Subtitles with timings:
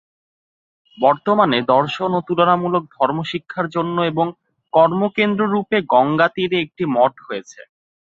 [0.97, 4.27] বর্তমানে দর্শন ও তুলনামূলক ধর্মশিক্ষার জন্য এবং
[4.73, 7.61] কর্মকেন্দ্ররূপে গঙ্গাতীরে একটি মঠ হয়েছে।